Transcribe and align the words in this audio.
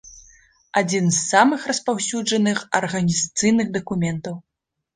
Адзін 0.79 1.05
з 1.17 1.19
самых 1.33 1.67
распаўсюджаных 1.73 2.65
арганізацыйных 2.81 3.73
дакументаў. 3.79 4.35